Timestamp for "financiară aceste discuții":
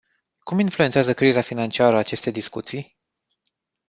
1.41-2.97